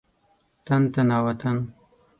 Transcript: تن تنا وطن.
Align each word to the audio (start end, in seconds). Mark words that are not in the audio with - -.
تن 0.65 0.81
تنا 0.93 1.17
وطن. 1.25 1.57